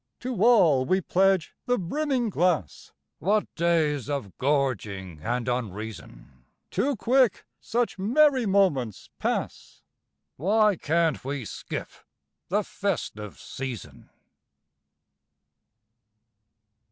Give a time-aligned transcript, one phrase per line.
[0.21, 2.91] _)To all we pledge the brimming glass!
[3.19, 9.83] (What days of gorging and unreason!) Too quick such merry moments pass
[10.39, 11.89] (_Why can't we skip
[12.49, 14.09] the "festive season"?